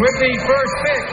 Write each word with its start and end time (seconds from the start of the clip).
with 0.00 0.14
the 0.20 0.32
first 0.46 0.74
pick. 0.86 1.04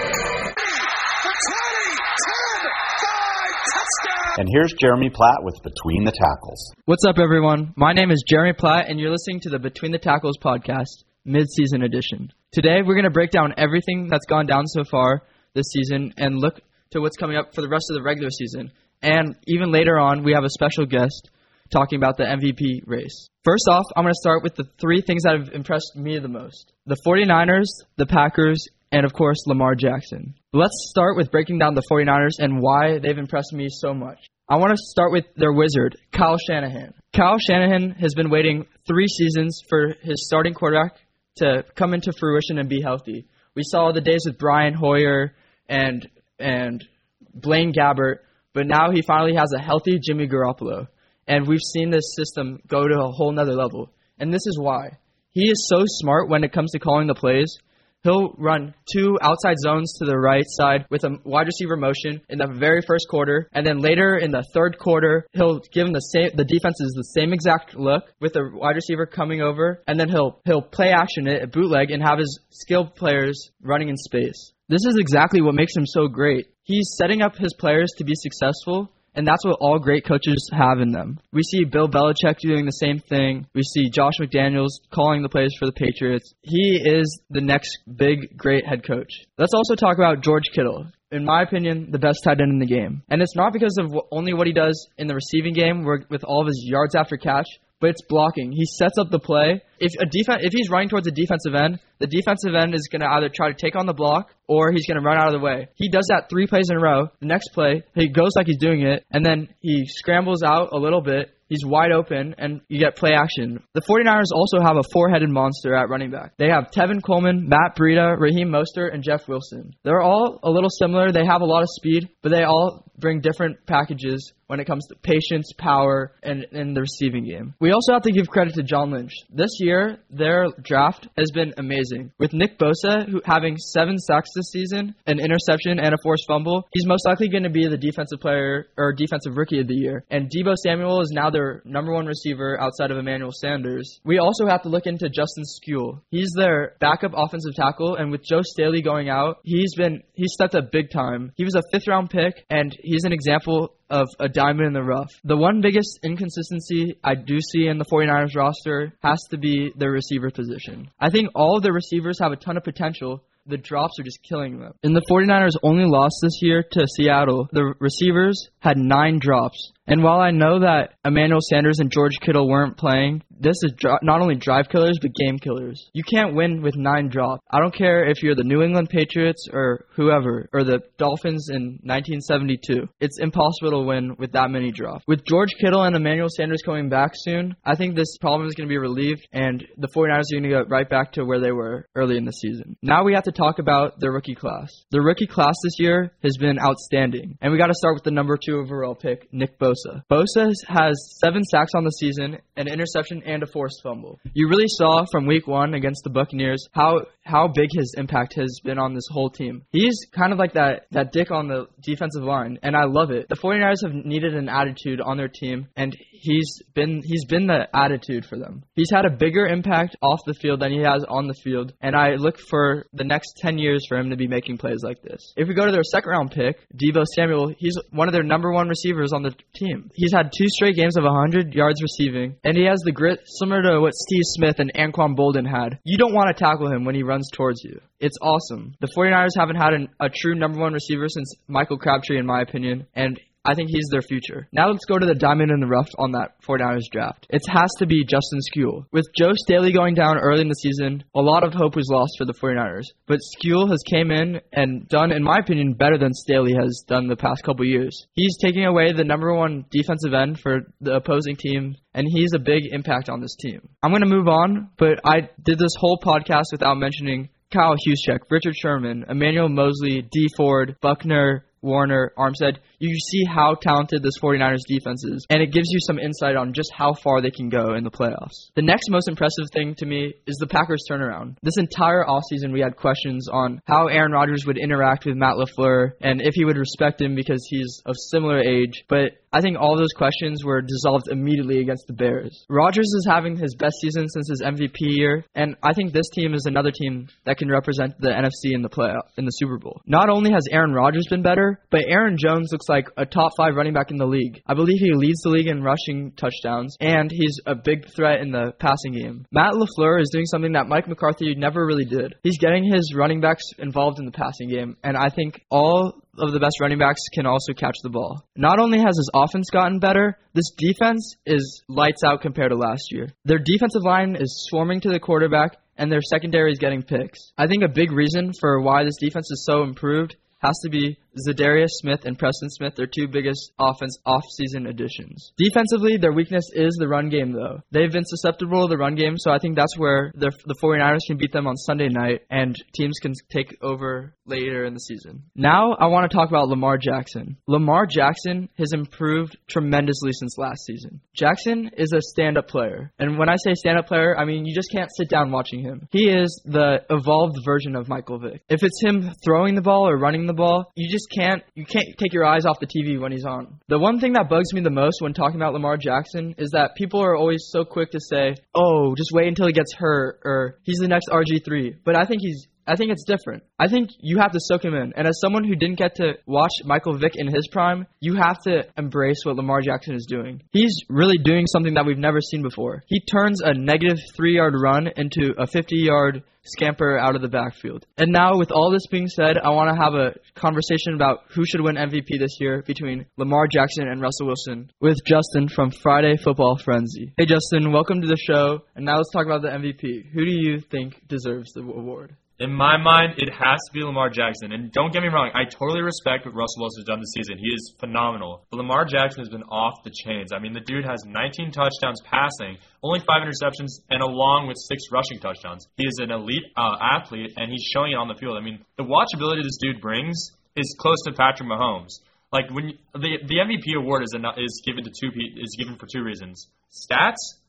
And 4.38 4.50
here's 4.51 4.73
Jeremy 4.79 5.09
Platt 5.09 5.43
with 5.43 5.55
Between 5.63 6.04
the 6.04 6.11
Tackles. 6.11 6.72
What's 6.85 7.06
up, 7.06 7.17
everyone? 7.17 7.74
My 7.75 7.93
name 7.93 8.11
is 8.11 8.23
Jeremy 8.27 8.54
Platt, 8.54 8.89
and 8.89 9.00
you're 9.00 9.09
listening 9.09 9.39
to 9.41 9.50
the 9.50 9.57
Between 9.59 9.91
the 9.91 9.98
Tackles 9.98 10.38
podcast, 10.38 11.04
mid-season 11.23 11.82
edition. 11.82 12.32
Today, 12.52 12.82
we're 12.86 12.93
going 12.93 13.05
to 13.05 13.09
break 13.09 13.32
down 13.32 13.55
everything 13.57 14.07
that's 14.07 14.26
gone 14.28 14.46
down 14.46 14.68
so 14.68 14.84
far 14.84 15.24
this 15.56 15.66
season 15.72 16.14
and 16.18 16.38
look 16.38 16.60
to 16.92 17.00
what's 17.00 17.18
coming 17.18 17.38
up 17.38 17.56
for 17.56 17.62
the 17.62 17.70
rest 17.70 17.86
of 17.90 17.96
the 17.96 18.04
regular 18.04 18.30
season. 18.30 18.72
And 19.02 19.36
even 19.48 19.72
later 19.72 19.98
on, 19.98 20.24
we 20.24 20.34
have 20.34 20.44
a 20.44 20.50
special 20.50 20.86
guest 20.86 21.32
talking 21.72 21.98
about 21.98 22.18
the 22.18 22.26
MVP 22.26 22.82
race. 22.86 23.30
First 23.44 23.68
off, 23.68 23.86
I'm 23.96 24.04
going 24.04 24.14
to 24.14 24.22
start 24.22 24.44
with 24.44 24.56
the 24.56 24.66
three 24.80 25.02
things 25.02 25.24
that 25.24 25.40
have 25.40 25.54
impressed 25.54 25.96
me 25.96 26.20
the 26.20 26.28
most 26.28 26.74
the 26.86 26.98
49ers, 27.06 27.68
the 27.98 28.06
Packers, 28.06 28.64
and 28.92 29.06
of 29.06 29.14
course, 29.14 29.38
Lamar 29.48 29.76
Jackson. 29.76 30.36
Let's 30.54 30.88
start 30.89 31.18
with 31.18 31.32
breaking 31.32 31.60
down 31.60 31.74
the 31.74 31.84
49ers 31.92 32.39
and 32.39 32.62
why 32.62 32.99
they've 32.99 33.17
impressed 33.17 33.53
me 33.53 33.67
so 33.70 33.93
much. 33.93 34.20
I 34.48 34.57
want 34.57 34.71
to 34.71 34.77
start 34.77 35.12
with 35.12 35.26
their 35.35 35.52
wizard, 35.52 35.98
Kyle 36.12 36.38
Shanahan. 36.48 36.93
Kyle 37.13 37.40
Shanahan 37.40 37.91
has 37.99 38.13
been 38.13 38.29
waiting 38.29 38.66
three 38.88 39.07
seasons 39.07 39.59
for 39.67 39.95
his 40.02 40.27
starting 40.27 40.53
quarterback 40.53 40.98
to 41.38 41.63
come 41.76 41.93
into 41.93 42.13
fruition 42.13 42.59
and 42.59 42.70
be 42.70 42.81
healthy. 42.81 43.26
We 43.55 43.63
saw 43.65 43.91
the 43.91 44.02
days 44.02 44.21
with 44.26 44.38
Brian 44.38 44.73
Hoyer 44.73 45.34
and 45.67 46.07
and 46.38 46.85
Blaine 47.34 47.73
Gabbert, 47.73 48.17
but 48.54 48.67
now 48.67 48.91
he 48.91 49.02
finally 49.02 49.35
has 49.35 49.52
a 49.54 49.62
healthy 49.62 49.99
Jimmy 49.99 50.27
Garoppolo. 50.27 50.88
And 51.27 51.48
we've 51.48 51.59
seen 51.73 51.90
this 51.90 52.15
system 52.15 52.59
go 52.67 52.88
to 52.88 52.99
a 52.99 53.12
whole 53.12 53.31
nother 53.31 53.55
level. 53.55 53.91
And 54.20 54.31
this 54.31 54.45
is 54.45 54.59
why. 54.59 54.98
He 55.35 55.52
is 55.52 55.67
so 55.67 55.84
smart 55.85 56.30
when 56.30 56.45
it 56.45 56.53
comes 56.53 56.71
to 56.71 56.80
calling 56.80 57.07
the 57.07 57.13
plays. 57.13 57.57
He'll 58.03 58.35
run 58.38 58.73
two 58.89 59.17
outside 59.21 59.57
zones 59.59 59.91
to 59.98 60.05
the 60.05 60.17
right 60.17 60.45
side 60.48 60.85
with 60.89 61.03
a 61.03 61.17
wide 61.26 61.48
receiver 61.48 61.76
motion 61.76 62.21
in 62.29 62.37
the 62.37 62.48
very 62.48 62.82
first 62.87 63.09
quarter, 63.09 63.49
and 63.51 63.68
then 63.68 63.79
later 63.79 64.16
in 64.16 64.32
the 64.32 64.46
third 64.54 64.78
quarter, 64.80 65.28
he'll 65.34 65.59
give 65.74 65.88
him 65.88 65.92
the 65.92 66.00
same. 66.00 66.30
The 66.36 66.46
defense 66.46 66.80
is 66.80 66.94
the 66.96 67.20
same 67.20 67.34
exact 67.34 67.76
look 67.76 68.04
with 68.22 68.32
the 68.32 68.50
wide 68.54 68.78
receiver 68.78 69.06
coming 69.06 69.42
over, 69.42 69.84
and 69.88 70.00
then 70.00 70.08
he'll 70.08 70.40
he'll 70.46 70.62
play 70.62 70.92
action 70.92 71.28
it, 71.28 71.52
bootleg, 71.52 71.92
and 71.92 72.02
have 72.02 72.20
his 72.20 72.40
skilled 72.52 72.96
players 72.96 73.52
running 73.62 73.90
in 73.90 73.98
space. 73.98 74.54
This 74.70 74.86
is 74.86 74.96
exactly 74.98 75.42
what 75.42 75.54
makes 75.54 75.76
him 75.76 75.86
so 75.86 76.08
great. 76.08 76.48
He's 76.64 76.96
setting 76.98 77.22
up 77.22 77.36
his 77.36 77.54
players 77.59 77.92
to 77.98 78.06
be 78.06 78.14
successful 78.16 78.90
and 79.16 79.28
that's 79.28 79.46
what 79.46 79.58
all 79.60 79.80
great 79.80 80.06
coaches 80.06 80.50
have 80.52 80.80
in 80.80 80.92
them. 80.92 81.20
We 81.32 81.42
see 81.44 81.64
Bill 81.64 81.88
Belichick 81.88 82.38
doing 82.40 82.66
the 82.66 82.72
same 82.72 83.00
thing. 83.00 83.48
We 83.54 83.64
see 83.64 83.90
Josh 83.90 84.14
McDaniels 84.22 84.72
calling 84.94 85.22
the 85.22 85.30
plays 85.30 85.54
for 85.58 85.66
the 85.66 85.72
Patriots. 85.72 86.34
He 86.42 86.82
is 86.84 87.22
the 87.30 87.42
next 87.42 87.78
big, 87.96 88.38
great 88.38 88.66
head 88.66 88.86
coach. 88.86 89.12
Let's 89.38 89.54
also 89.54 89.76
talk 89.76 89.98
about 89.98 90.22
George 90.22 90.50
Kittle. 90.54 90.88
In 91.12 91.24
my 91.24 91.44
opinion, 91.44 91.92
the 91.92 92.00
best 92.00 92.24
tight 92.24 92.42
end 92.42 92.52
in 92.52 92.60
the 92.60 92.66
game. 92.66 93.04
And 93.10 93.22
it's 93.22 93.36
not 93.36 93.54
because 93.54 93.78
of 93.80 93.96
only 94.12 94.34
what 94.34 94.48
he 94.48 94.54
does 94.54 94.90
in 94.98 95.08
the 95.08 95.16
receiving 95.16 95.54
game 95.54 95.86
with 96.10 96.24
all 96.24 96.42
of 96.42 96.48
his 96.48 96.62
yards 96.66 96.96
after 96.96 97.16
catch, 97.16 97.48
but 97.86 97.91
it's 97.91 98.02
blocking. 98.09 98.52
He 98.52 98.66
sets 98.66 98.97
up 98.97 99.11
the 99.11 99.19
play. 99.19 99.61
If 99.80 99.91
a 100.02 100.08
defense, 100.09 100.41
if 100.41 100.53
he's 100.53 100.72
running 100.72 100.89
towards 100.89 101.05
a 101.08 101.11
defensive 101.11 101.53
end, 101.53 101.78
the 102.00 102.08
defensive 102.08 102.55
end 102.55 102.73
is 102.73 102.89
going 102.91 103.02
to 103.02 103.08
either 103.08 103.30
try 103.30 103.50
to 103.50 103.53
take 103.53 103.75
on 103.75 103.86
the 103.86 103.94
block 103.94 104.33
or 104.47 104.72
he's 104.72 104.88
going 104.88 104.97
to 104.97 105.05
run 105.05 105.19
out 105.19 105.28
of 105.28 105.33
the 105.33 105.45
way. 105.45 105.67
He 105.75 105.89
does 105.89 106.08
that 106.09 106.28
three 106.28 106.47
plays 106.47 106.72
in 106.72 106.78
a 106.78 106.80
row. 106.80 107.09
The 107.19 107.28
next 107.28 107.50
play, 107.53 107.83
he 107.94 108.09
goes 108.09 108.31
like 108.36 108.47
he's 108.47 108.58
doing 108.58 108.81
it, 108.81 109.06
and 109.11 109.23
then 109.23 109.50
he 109.59 109.86
scrambles 109.86 110.41
out 110.41 110.69
a 110.73 110.78
little 110.78 111.02
bit. 111.02 111.30
He's 111.48 111.66
wide 111.66 111.92
open, 111.92 112.36
and 112.38 112.62
you 112.68 112.80
get 112.80 112.96
play 112.96 113.14
action. 113.14 113.62
The 113.74 113.82
49ers 113.82 114.34
also 114.34 114.60
have 114.62 114.78
a 114.78 114.84
four-headed 114.94 115.30
monster 115.30 115.76
at 115.76 115.90
running 115.90 116.12
back. 116.12 116.34
They 116.38 116.50
have 116.50 116.72
Tevin 116.72 117.04
Coleman, 117.04 117.48
Matt 117.48 117.76
Breida, 117.78 118.20
Raheem 118.20 118.50
Mostert, 118.50 118.94
and 118.94 119.04
Jeff 119.04 119.28
Wilson. 119.28 119.76
They're 119.84 120.02
all 120.02 120.40
a 120.44 120.50
little 120.50 120.70
similar. 120.70 121.12
They 121.12 121.26
have 121.26 121.42
a 121.42 121.46
lot 121.46 121.62
of 121.62 121.70
speed, 121.70 122.10
but 122.22 122.30
they 122.30 122.44
all 122.44 122.86
bring 122.98 123.22
different 123.22 123.66
packages 123.66 124.34
when 124.48 124.60
it 124.60 124.66
comes 124.66 124.86
to 124.88 124.96
patience, 124.96 125.52
power, 125.58 126.14
and 126.22 126.46
in 126.52 126.74
the 126.74 126.81
receiving 126.81 127.25
game. 127.25 127.53
We 127.59 127.72
also 127.72 127.94
have 127.94 128.03
to 128.03 128.12
give 128.12 128.28
credit 128.28 128.53
to 128.56 128.64
John 128.64 128.92
Lynch. 128.92 129.12
This 129.30 129.58
year, 129.59 129.98
their 130.09 130.48
draft 130.64 131.08
has 131.18 131.31
been 131.31 131.53
amazing. 131.58 132.12
With 132.19 132.34
Nick 132.34 132.59
Bosa 132.59 133.09
who 133.09 133.22
having 133.25 133.58
seven 133.58 133.98
sacks 133.98 134.30
this 134.36 134.52
season, 134.52 134.96
an 135.08 135.19
interception, 135.19 135.80
and 135.80 135.94
a 135.94 135.98
forced 136.03 136.25
fumble, 136.28 136.68
he's 136.74 136.86
most 136.86 137.06
likely 137.08 137.28
going 137.28 137.44
to 137.44 137.50
be 137.50 137.68
the 137.68 137.78
defensive 137.78 138.19
player 138.19 138.68
or 138.78 138.94
defensive 138.94 139.36
rookie 139.36 139.59
of 139.59 139.68
the 139.68 139.75
year. 139.75 140.03
And 140.09 140.30
Deebo 140.30 140.56
Samuel 140.56 141.02
is 141.02 141.12
now 141.12 141.30
their 141.30 141.44
number 141.66 141.91
one 141.91 142.06
receiver 142.06 142.59
outside 142.59 142.91
of 142.91 142.97
Emmanuel 142.97 143.31
Sanders. 143.31 144.00
We 144.03 144.19
also 144.19 144.47
have 144.47 144.61
to 144.63 144.69
look 144.69 144.85
into 144.85 145.09
Justin 145.09 145.44
Skule. 145.44 146.01
He's 146.09 146.31
their 146.35 146.75
backup 146.79 147.11
offensive 147.16 147.53
tackle, 147.56 147.95
and 147.95 148.11
with 148.11 148.23
Joe 148.23 148.41
Staley 148.41 148.81
going 148.81 149.09
out, 149.09 149.38
he's 149.44 149.75
been 149.75 150.01
he 150.13 150.25
stepped 150.28 150.56
up 150.56 150.72
big 150.72 150.91
time. 150.91 151.31
He 151.35 151.44
was 151.44 151.56
a 151.56 151.63
fifth 151.72 151.88
round 151.88 152.09
pick, 152.09 152.45
and 152.50 152.75
he's 152.81 153.03
an 153.03 153.13
example 153.13 153.75
of 153.89 154.07
a 154.19 154.28
diamond 154.28 154.67
in 154.67 154.73
the 154.73 154.83
rough. 154.83 155.11
The 155.23 155.38
one 155.38 155.61
biggest 155.61 156.00
inconsistency 156.03 156.97
I 157.03 157.16
do 157.16 157.38
see 157.39 157.67
in 157.67 157.77
the 157.77 157.85
49ers 157.85 158.35
roster 158.35 158.94
has 159.03 159.19
to 159.29 159.38
be 159.38 159.72
their 159.77 159.91
receiver 159.91 160.31
position. 160.31 160.89
I 161.00 161.09
think 161.09 161.29
all 161.35 161.57
of 161.57 161.63
the 161.63 161.72
receivers 161.72 162.19
have 162.19 162.31
a 162.31 162.35
ton 162.35 162.57
of 162.57 162.63
potential, 162.63 163.23
the 163.47 163.57
drops 163.57 164.00
are 164.00 164.03
just 164.03 164.23
killing 164.23 164.59
them. 164.59 164.73
In 164.83 164.94
the 164.94 165.06
49ers 165.09 165.57
only 165.62 165.85
lost 165.85 166.16
this 166.22 166.39
year 166.41 166.63
to 166.72 166.88
Seattle, 166.95 167.47
the 167.51 167.73
receivers 167.79 168.50
had 168.59 168.77
nine 168.77 169.19
drops. 169.19 169.72
And 169.88 170.01
while 170.01 170.19
I 170.19 170.31
know 170.31 170.59
that 170.62 170.94
Emmanuel 171.06 171.41
Sanders 171.41 171.78
and 171.79 171.91
George 171.91 172.19
Kittle 172.19 172.50
weren't 172.50 172.75
playing, 172.75 173.22
this 173.29 173.57
is 173.63 173.73
dr- 173.78 174.00
not 174.01 174.22
only 174.22 174.35
drive 174.35 174.69
killers 174.69 174.97
but 175.00 175.13
game 175.13 175.38
killers. 175.38 175.90
You 175.94 176.03
can't 176.03 176.35
win 176.35 176.63
with 176.63 176.75
nine 176.75 177.09
drops. 177.09 177.44
I 177.51 177.59
don't 177.59 177.75
care 177.75 178.06
if 178.06 178.24
you're 178.24 178.35
the 178.35 178.44
New 178.44 178.63
England 178.63 178.90
Patriots 178.90 179.47
or 179.51 179.85
whoever 179.95 180.50
or 180.53 180.63
the 180.63 180.79
Dolphins 180.97 181.50
in 181.51 181.79
1972. 181.84 182.88
It's 183.00 183.19
impossible 183.19 183.72
to 183.72 183.85
win 183.85 184.16
with 184.18 184.31
that 184.31 184.50
many 184.50 184.72
drops. 184.72 185.03
With 185.07 185.24
George 185.25 185.53
Kittle 185.62 185.84
and 185.84 185.95
Emmanuel 185.95 186.29
Sanders 186.29 186.63
coming 186.66 186.90
back 186.90 187.12
soon, 187.13 187.56
I 187.63 187.75
think 187.75 187.95
this 187.95 188.18
problem 188.19 188.47
is 188.47 188.56
going 188.56 188.68
to 188.68 188.74
be 188.74 188.79
relieved 188.79 189.28
and 189.34 189.63
the 189.78 189.90
49ers 189.95 190.24
are 190.34 190.40
going 190.40 190.44
to 190.44 190.50
get 190.50 190.69
right 190.69 190.90
back 190.90 191.12
to 191.13 191.25
where 191.25 191.40
they 191.40 191.51
were 191.51 191.88
early 191.94 192.18
in 192.18 192.25
the 192.25 192.31
season. 192.31 192.75
Now 192.81 193.03
we 193.03 193.13
have 193.13 193.25
to 193.25 193.31
talk 193.31 193.59
about 193.59 194.00
the 194.00 194.09
rookie 194.09 194.35
class. 194.35 194.72
The 194.90 195.01
rookie 195.01 195.28
class 195.28 195.53
this 195.63 195.75
year 195.78 196.12
has 196.24 196.38
been 196.38 196.57
outstanding. 196.59 197.38
And 197.41 197.51
we 197.51 197.59
got 197.59 197.68
to 197.68 197.75
start 197.75 197.95
with 197.95 198.03
the 198.03 198.12
number 198.12 198.38
2 198.44 198.57
overall 198.57 198.95
pick, 198.95 199.28
Nick 199.31 199.59
Bosa. 199.59 199.75
Bosa. 199.75 200.03
Bosa 200.09 200.52
has 200.68 201.18
seven 201.19 201.44
sacks 201.44 201.72
on 201.75 201.84
the 201.84 201.91
season, 201.91 202.38
an 202.58 202.68
interception, 202.68 203.22
and 203.25 203.44
a 203.44 203.47
forced 203.47 203.81
fumble. 203.84 204.19
You 204.34 204.47
really 204.50 204.68
saw 204.68 205.06
from 205.12 205.25
week 205.25 205.47
one 205.47 205.74
against 205.74 206.03
the 206.03 206.09
Buccaneers 206.09 206.68
how 206.72 207.02
how 207.24 207.47
big 207.47 207.69
his 207.74 207.96
impact 207.97 208.36
has 208.36 208.59
been 208.63 208.78
on 208.78 208.94
this 208.94 209.08
whole 209.09 209.30
team. 209.30 209.63
He's 209.72 209.97
kind 210.12 210.31
of 210.31 210.38
like 210.38 210.53
that 210.53 210.86
that 210.91 211.12
dick 211.12 211.31
on 211.31 211.47
the 211.47 211.68
defensive 211.81 212.24
line, 212.24 212.59
and 212.63 212.75
I 212.75 212.86
love 212.86 213.12
it. 213.12 213.28
The 213.30 213.36
49ers 213.36 213.84
have 213.84 214.06
needed 214.06 214.36
an 214.36 214.50
attitude 214.50 215.02
on 215.02 215.18
their 215.18 215.28
team, 215.28 215.68
and 215.75 215.96
he's 216.12 216.62
been 216.74 217.02
he's 217.03 217.25
been 217.25 217.47
the 217.47 217.68
attitude 217.74 218.25
for 218.25 218.38
them. 218.38 218.63
He's 218.75 218.92
had 218.92 219.06
a 219.06 219.09
bigger 219.09 219.46
impact 219.46 219.96
off 220.02 220.19
the 220.25 220.34
field 220.34 220.62
than 220.62 220.72
he 220.72 220.80
has 220.80 221.03
on 221.07 221.28
the 221.28 221.34
field, 221.34 221.74
and 221.81 221.96
I 221.96 222.16
look 222.16 222.40
for 222.40 222.86
the 222.94 223.03
next 223.03 223.38
10 223.38 223.57
years 223.57 223.86
for 223.88 223.97
him 223.97 224.09
to 224.12 224.16
be 224.16 224.28
making 224.28 224.57
plays 224.57 224.81
like 224.84 225.02
this. 225.02 225.34
If 225.36 225.47
we 225.47 225.53
go 225.53 225.66
to 225.66 225.72
their 225.72 225.84
second 225.84 226.12
round 226.12 226.31
pick, 226.31 226.57
Deebo 226.75 227.06
Samuel, 227.16 227.53
he's 227.57 227.78
one 227.92 228.07
of 228.07 228.13
their 228.13 228.24
number 228.24 228.52
one 228.52 228.68
receivers 228.68 229.13
on 229.13 229.24
the 229.24 229.36
team. 229.56 229.65
He's 229.94 230.14
had 230.14 230.31
two 230.36 230.48
straight 230.48 230.76
games 230.76 230.98
of 230.98 231.03
100 231.03 231.53
yards 231.53 231.81
receiving, 231.81 232.36
and 232.44 232.58
he 232.58 232.66
has 232.66 232.80
the 232.86 232.92
grit 232.92 233.20
similar 233.40 233.62
to 233.64 233.81
what 233.81 233.94
Steve 233.94 234.24
Smith 234.24 234.59
and 234.59 234.72
Anquan 234.74 235.16
Boldin 235.16 235.48
had. 235.48 235.80
You 235.84 235.98
don't 235.98 236.14
want 236.14 236.36
to 236.36 236.44
tackle 236.44 236.72
him 236.72 236.86
when 236.86 236.96
he 236.96 237.03
runs 237.03 237.30
towards 237.31 237.64
you. 237.64 237.80
It's 238.00 238.18
awesome. 238.22 238.75
The 238.81 238.92
49ers 238.96 239.38
haven't 239.38 239.56
had 239.58 239.74
an, 239.74 239.90
a 240.00 240.09
true 240.09 240.36
number 240.36 240.59
one 240.59 240.74
receiver 240.74 241.08
since 241.09 241.34
Michael 241.48 241.78
Crabtree, 241.78 242.20
in 242.20 242.25
my 242.25 242.42
opinion, 242.42 242.88
and 242.96 243.20
I 243.45 243.53
think 243.53 243.69
he's 243.69 243.88
their 243.91 244.01
future. 244.01 244.47
Now 244.51 244.69
let's 244.69 244.85
go 244.85 244.97
to 244.97 245.06
the 245.06 245.16
diamond 245.16 245.51
in 245.51 245.59
the 245.59 245.67
rough 245.67 245.89
on 245.97 246.11
that 246.13 246.41
49ers 246.41 246.89
draft. 246.91 247.28
It 247.29 247.41
has 247.50 247.69
to 247.79 247.85
be 247.85 248.03
Justin 248.03 248.39
Skule. 248.39 248.85
With 248.91 249.06
Joe 249.17 249.31
Staley 249.33 249.72
going 249.72 249.95
down 249.95 250.17
early 250.17 250.41
in 250.41 250.50
the 250.50 250.56
season, 250.56 251.03
a 251.16 251.22
lot 251.22 251.44
of 251.44 251.53
hope 251.53 251.75
was 251.75 251.89
lost 251.89 252.13
for 252.17 252.25
the 252.25 252.33
49ers. 252.33 252.85
But 253.07 253.19
Skule 253.19 253.69
has 253.69 253.83
came 253.85 254.11
in 254.11 254.42
and 254.53 254.88
done, 254.88 255.12
in 255.12 255.24
my 255.24 255.38
opinion, 255.38 255.74
better 255.74 255.97
than 255.97 256.13
Staley 256.13 256.53
has 256.53 256.83
done 256.88 257.07
the 257.07 257.15
past 257.15 257.44
couple 257.44 257.65
years. 257.65 258.07
He's 258.13 258.38
taking 258.42 258.65
away 258.65 258.92
the 258.92 259.03
number 259.03 259.33
one 259.33 259.65
defensive 259.69 260.13
end 260.13 260.39
for 260.39 260.62
the 260.81 260.95
opposing 260.95 261.36
team 261.36 261.75
and 261.95 262.06
he's 262.09 262.33
a 262.36 262.39
big 262.39 262.63
impact 262.71 263.09
on 263.09 263.21
this 263.21 263.36
team. 263.36 263.62
I'm 263.81 263.91
going 263.91 264.01
to 264.01 264.07
move 264.07 264.27
on, 264.27 264.69
but 264.77 265.00
I 265.06 265.30
did 265.44 265.57
this 265.57 265.75
whole 265.77 265.98
podcast 265.98 266.51
without 266.51 266.75
mentioning 266.75 267.30
Kyle 267.51 267.75
Juszczyk, 267.75 268.19
Richard 268.30 268.56
Sherman, 268.56 269.06
Emmanuel 269.07 269.48
Moseley, 269.48 270.01
Dee 270.01 270.27
Ford, 270.36 270.75
Buckner, 270.81 271.44
Warner, 271.65 272.13
Armstead, 272.17 272.57
you 272.79 272.95
see 272.95 273.25
how 273.25 273.56
talented 273.56 274.03
this 274.03 274.19
49ers 274.21 274.59
defense 274.67 275.03
is, 275.03 275.25
and 275.29 275.41
it 275.41 275.51
gives 275.51 275.67
you 275.71 275.79
some 275.81 276.00
insight 276.00 276.35
on 276.35 276.53
just 276.53 276.71
how 276.73 276.94
far 276.94 277.21
they 277.21 277.31
can 277.31 277.50
go 277.50 277.73
in 277.73 277.83
the 277.83 277.91
playoffs. 277.91 278.51
The 278.56 278.62
next 278.62 278.89
most 278.89 279.09
impressive 279.09 279.50
thing 279.51 279.75
to 279.79 279.85
me 279.85 280.13
is 280.27 280.38
the 280.39 280.47
Packers 280.47 280.83
turnaround. 280.89 281.38
This 281.41 281.57
entire 281.57 282.06
offseason, 282.06 282.53
we 282.53 282.62
had 282.62 282.75
questions 282.75 283.27
on 283.27 283.62
how 283.65 283.88
Aaron 283.88 284.12
Rodgers 284.12 284.45
would 284.45 284.57
interact 284.57 285.06
with 285.06 285.15
Matt 285.15 285.35
LaFleur 285.35 285.91
and 286.01 286.21
if 286.21 286.35
he 286.35 286.45
would 286.45 286.57
respect 286.57 287.01
him 287.01 287.15
because 287.15 287.45
he's 287.50 287.81
of 287.85 287.95
similar 288.12 288.39
age, 288.39 288.85
but 288.88 289.12
I 289.36 289.42
think 289.42 289.58
all 289.60 289.76
those 289.76 289.92
questions 289.94 290.46
were 290.46 290.62
dissolved 290.62 291.10
immediately 291.12 291.60
against 291.60 291.88
the 291.88 291.94
Bears. 291.94 292.46
Rodgers 292.48 292.86
is 292.86 293.06
having 293.06 293.36
his 293.36 293.54
best 293.60 293.76
season 293.82 294.08
since 294.08 294.30
his 294.30 294.42
MVP 294.42 294.80
year, 294.80 295.26
and 295.36 295.58
I 295.62 295.74
think 295.74 295.92
this 295.92 296.08
team 296.14 296.34
is 296.34 296.46
another 296.46 296.72
team 296.72 297.10
that 297.26 297.38
can 297.38 297.50
represent 297.50 298.00
the 298.00 298.12
NFC 298.12 298.56
in 298.56 298.62
the 298.62 298.70
playoff 298.70 299.10
in 299.18 299.26
the 299.26 299.32
Super 299.32 299.58
Bowl. 299.58 299.82
Not 299.86 300.08
only 300.08 300.32
has 300.32 300.48
Aaron 300.50 300.72
Rodgers 300.72 301.08
been 301.10 301.22
better, 301.22 301.60
but 301.70 301.82
Aaron 301.86 302.16
Jones 302.18 302.48
looks 302.54 302.70
like 302.70 302.88
a 302.96 303.06
top 303.06 303.34
five 303.36 303.56
running 303.56 303.74
back 303.74 303.92
in 303.92 303.98
the 303.98 304.06
league. 304.06 304.42
I 304.48 304.54
believe 304.54 304.80
he 304.80 304.94
leads 304.94 305.20
the 305.20 305.32
league 305.32 305.48
in 305.48 305.62
rushing 305.62 306.14
touchdowns, 306.14 306.78
and 306.80 307.12
he's 307.12 307.38
a 307.46 307.56
big 307.56 307.94
threat 307.94 308.22
in 308.22 308.32
the 308.32 308.54
passing 308.58 308.94
game. 308.94 309.26
Matt 309.34 309.56
LaFleur 309.56 310.00
is 310.00 310.12
doing 310.14 310.28
something 310.28 310.54
that 310.54 310.70
Mike 310.70 310.88
McCarthy 310.88 311.36
never 311.36 311.66
really 311.66 311.84
did. 311.84 312.16
He's 312.24 312.38
getting 312.38 312.64
his 312.64 312.94
running 312.96 313.20
backs 313.20 313.44
involved 313.58 314.00
in 314.00 314.06
the 314.06 314.14
passing 314.14 314.48
game, 314.48 314.78
and 314.82 314.96
I 314.96 315.10
think 315.10 315.42
all 315.52 316.02
of 316.17 316.31
the 316.31 316.39
best 316.39 316.59
running 316.62 316.77
backs 316.77 317.01
can 317.13 317.25
also 317.25 317.53
catch 317.53 317.75
the 317.83 317.89
ball. 317.89 318.23
Not 318.35 318.59
only 318.59 318.79
has 318.79 318.97
his 318.97 319.09
offense 319.13 319.50
gotten 319.51 319.79
better, 319.79 320.17
this 320.33 320.51
defense 320.57 321.15
is 321.25 321.63
lights 321.67 322.03
out 322.03 322.21
compared 322.21 322.51
to 322.51 322.57
last 322.57 322.91
year. 322.91 323.07
Their 323.25 323.39
defensive 323.39 323.83
line 323.83 324.15
is 324.15 324.45
swarming 324.50 324.81
to 324.81 324.89
the 324.89 325.00
quarterback, 325.00 325.57
and 325.77 325.91
their 325.91 326.01
secondary 326.01 326.51
is 326.51 326.59
getting 326.59 326.83
picks. 326.83 327.19
I 327.38 327.47
think 327.47 327.63
a 327.63 327.69
big 327.69 327.91
reason 327.91 328.31
for 328.39 328.62
why 328.62 328.83
this 328.83 328.97
defense 329.00 329.29
is 329.31 329.45
so 329.45 329.63
improved 329.63 330.15
has 330.39 330.57
to 330.63 330.69
be 330.69 330.97
Za'Darius 331.27 331.69
Smith 331.69 332.06
and 332.06 332.17
Preston 332.17 332.50
Smith, 332.50 332.75
their 332.75 332.88
two 332.88 333.07
biggest 333.07 333.51
offense 333.59 333.97
off-season 334.06 334.67
additions. 334.67 335.31
Defensively, 335.38 335.97
their 335.97 336.13
weakness 336.13 336.45
is 336.53 336.75
the 336.79 336.88
run 336.88 337.09
game, 337.09 337.31
though. 337.31 337.62
They've 337.71 337.91
been 337.91 338.06
susceptible 338.06 338.67
to 338.67 338.71
the 338.71 338.77
run 338.77 338.95
game, 338.95 339.17
so 339.17 339.31
I 339.31 339.39
think 339.39 339.56
that's 339.56 339.77
where 339.77 340.12
the, 340.15 340.31
the 340.45 340.56
49ers 340.62 341.00
can 341.07 341.17
beat 341.17 341.31
them 341.31 341.47
on 341.47 341.56
Sunday 341.57 341.89
night, 341.89 342.21
and 342.29 342.56
teams 342.73 343.00
can 343.01 343.13
take 343.31 343.57
over 343.62 344.13
later 344.25 344.65
in 344.65 344.73
the 344.73 344.79
season. 344.79 345.23
Now, 345.35 345.73
I 345.73 345.88
want 345.88 346.09
to 346.09 346.15
talk 346.15 346.29
about 346.29 346.47
Lamar 346.47 346.77
Jackson. 346.77 347.38
Lamar 347.47 347.85
Jackson 347.85 348.50
has 348.57 348.73
improved 348.73 349.38
tremendously 349.47 350.12
since 350.13 350.38
last 350.38 350.65
season. 350.65 351.01
Jackson 351.13 351.71
is 351.77 351.94
a 351.95 352.01
stand-up 352.01 352.47
player, 352.47 352.91
and 353.00 353.17
when 353.17 353.29
I 353.29 353.35
say 353.44 353.53
stand-up 353.53 353.88
player, 353.88 354.17
I 354.17 354.25
mean 354.25 354.45
you 354.45 354.56
just 354.56 354.71
can't 354.71 354.89
sit 354.95 355.09
down 355.09 355.31
watching 355.31 355.62
him. 355.62 355.88
He 355.91 356.09
is 356.09 356.41
the 356.45 356.81
evolved 356.89 357.38
version 357.45 357.75
of 357.75 357.88
Michael 357.88 358.19
Vick. 358.19 358.41
If 358.50 358.63
it's 358.63 358.81
him 358.81 359.12
throwing 359.23 359.56
the 359.56 359.62
ball 359.62 359.88
or 359.88 359.97
running 359.97 360.25
the 360.25 360.33
ball, 360.33 360.71
you 360.75 360.91
just 360.91 361.05
can't 361.10 361.44
you 361.56 361.66
can't 361.66 361.86
take 361.98 362.13
your 362.13 362.25
eyes 362.25 362.46
off 362.46 362.60
the 362.60 362.68
TV 362.68 363.00
when 363.00 363.12
he's 363.12 363.25
on. 363.25 363.60
The 363.68 363.80
one 363.80 364.00
thing 364.00 364.13
that 364.13 364.30
bugs 364.30 364.54
me 364.54 364.62
the 364.62 364.69
most 364.69 365.02
when 365.02 365.13
talking 365.13 365.36
about 365.36 365.54
Lamar 365.54 365.78
Jackson 365.78 366.36
is 366.38 366.52
that 366.52 366.75
people 366.75 367.02
are 367.02 367.16
always 367.16 367.48
so 367.50 367.63
quick 367.66 367.92
to 367.92 368.00
say, 368.00 368.36
"Oh, 368.54 368.96
just 368.96 369.12
wait 369.13 369.28
until 369.28 369.48
he 369.48 369.54
gets 369.54 369.74
hurt," 369.74 370.19
or 370.24 370.60
"He's 370.63 370.80
the 370.80 370.88
next 370.88 371.10
RG3." 371.12 371.75
But 371.84 371.96
I 371.96 372.06
think 372.06 372.22
he's 372.22 372.48
I 372.67 372.75
think 372.75 372.91
it's 372.91 373.03
different. 373.03 373.44
I 373.59 373.67
think 373.67 373.89
you 374.00 374.17
have 374.17 374.31
to 374.31 374.39
soak 374.41 374.65
him 374.65 374.73
in. 374.73 374.94
And 374.95 375.07
as 375.07 375.19
someone 375.21 375.44
who 375.44 375.56
didn't 375.56 375.77
get 375.77 375.95
to 375.95 376.13
watch 376.25 376.51
Michael 376.63 376.97
Vick 376.97 377.13
in 377.15 377.27
his 377.27 377.47
prime, 377.51 377.85
you 378.00 378.15
have 378.15 378.41
to 378.44 378.63
embrace 378.77 379.21
what 379.23 379.35
Lamar 379.35 379.62
Jackson 379.62 379.95
is 379.95 380.07
doing. 380.09 380.41
He's 380.51 380.75
really 380.89 381.17
doing 381.17 381.45
something 381.47 381.75
that 381.75 381.85
we've 381.85 381.97
never 381.97 382.21
seen 382.21 382.41
before. 382.41 382.83
He 382.88 383.01
turns 383.01 383.41
a 383.41 383.53
negative 383.53 384.00
three 384.15 384.35
yard 384.35 384.56
run 384.59 384.89
into 384.95 385.33
a 385.38 385.45
50 385.45 385.75
yard 385.75 386.23
scamper 386.45 386.97
out 386.97 387.15
of 387.15 387.21
the 387.21 387.27
backfield. 387.27 387.85
And 387.97 388.12
now, 388.12 388.38
with 388.38 388.51
all 388.51 388.71
this 388.71 388.88
being 388.88 389.07
said, 389.07 389.38
I 389.38 389.50
want 389.50 389.69
to 389.69 389.81
have 389.81 389.94
a 389.94 390.13
conversation 390.39 390.94
about 390.94 391.21
who 391.29 391.45
should 391.45 391.62
win 391.62 391.75
MVP 391.75 392.19
this 392.19 392.38
year 392.39 392.63
between 392.65 393.06
Lamar 393.17 393.47
Jackson 393.47 393.88
and 393.88 394.01
Russell 394.01 394.27
Wilson 394.27 394.71
with 394.79 394.97
Justin 395.06 395.50
from 395.50 395.71
Friday 395.71 396.17
Football 396.17 396.57
Frenzy. 396.63 397.13
Hey, 397.17 397.25
Justin, 397.25 397.71
welcome 397.71 398.01
to 398.01 398.07
the 398.07 398.17
show. 398.17 398.59
And 398.75 398.85
now 398.85 398.97
let's 398.97 399.12
talk 399.12 399.25
about 399.25 399.41
the 399.41 399.50
MVP. 399.50 400.12
Who 400.13 400.25
do 400.25 400.31
you 400.31 400.62
think 400.62 401.07
deserves 401.07 401.51
the 401.53 401.62
award? 401.62 402.15
In 402.38 402.52
my 402.52 402.76
mind, 402.76 403.16
it 403.16 403.32
has 403.32 403.60
to 403.68 403.72
be 403.72 403.82
Lamar 403.82 404.10
Jackson. 404.10 404.52
And 404.52 404.70
don't 404.70 404.92
get 404.92 405.02
me 405.02 405.08
wrong, 405.08 405.32
I 405.34 405.46
totally 405.46 405.82
respect 405.82 406.26
what 406.26 406.36
Russell 406.36 406.68
Wilson 406.68 406.82
has 406.82 406.86
done 406.86 407.00
this 407.00 407.16
season. 407.16 407.38
He 407.38 407.48
is 407.48 407.74
phenomenal. 407.80 408.46
But 408.52 408.58
Lamar 408.58 408.84
Jackson 408.84 409.22
has 409.22 409.30
been 409.30 409.44
off 409.44 409.84
the 409.86 409.92
chains. 410.04 410.34
I 410.36 410.40
mean, 410.40 410.52
the 410.52 410.60
dude 410.60 410.84
has 410.84 411.00
19 411.08 411.52
touchdowns 411.52 412.02
passing, 412.04 412.58
only 412.84 413.00
five 413.08 413.24
interceptions, 413.24 413.80
and 413.90 414.04
along 414.04 414.48
with 414.48 414.58
six 414.68 414.84
rushing 414.92 415.20
touchdowns. 415.20 415.66
He 415.78 415.88
is 415.88 415.96
an 416.04 416.12
elite 416.12 416.44
uh, 416.58 416.76
athlete, 416.82 417.32
and 417.38 417.50
he's 417.50 417.64
showing 417.72 417.94
it 417.94 417.96
on 417.96 418.10
the 418.10 418.16
field. 418.20 418.36
I 418.36 418.44
mean, 418.44 418.60
the 418.76 418.84
watchability 418.84 419.42
this 419.42 419.56
dude 419.56 419.80
brings 419.80 420.32
is 420.58 420.76
close 420.78 421.00
to 421.08 421.14
Patrick 421.14 421.48
Mahomes. 421.48 422.04
Like 422.34 422.52
when 422.52 422.68
you, 422.68 422.78
the 422.94 423.16
the 423.24 423.38
MVP 423.48 423.80
award 423.80 424.04
is 424.04 424.14
is 424.38 424.62
given 424.66 424.84
to 424.84 424.92
two 424.92 425.08
is 425.40 425.56
given 425.58 425.78
for 425.78 425.88
two 425.88 426.04
reasons: 426.04 426.48
stats 426.68 427.40